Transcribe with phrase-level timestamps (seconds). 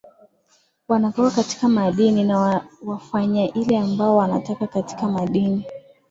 [0.87, 5.65] wanakuwa katika madini na wafanya ile ambao wanataka katika madini